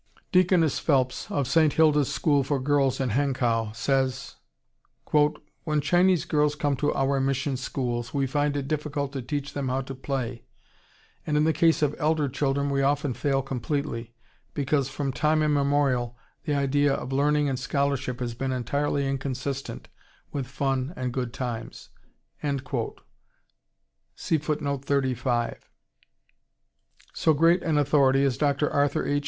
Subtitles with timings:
[0.31, 1.73] Deaconess Phelps of St.
[1.73, 4.37] Hilda's School for girls in Hankow says:
[5.11, 9.69] "When Chinese girls come to our mission schools we find it difficult to teach them
[9.69, 10.43] how to play,
[11.27, 14.15] and in the case of elder children we often fail completely,
[14.55, 19.87] because from time immemorial the idea of learning and scholarship has been entirely inconsistent
[20.31, 21.89] with fun and good times."
[22.41, 24.13] So
[27.35, 28.71] great an authority as Dr.
[28.73, 29.19] Arthur H.